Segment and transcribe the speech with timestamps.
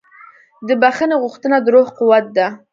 [0.67, 2.47] د بښنې غوښتنه د روح قوت ده.